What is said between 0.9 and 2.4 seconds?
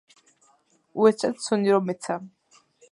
უეცრად სუნი რომ ეცა.